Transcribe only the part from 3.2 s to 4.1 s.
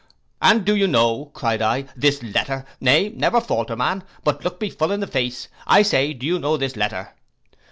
falter man;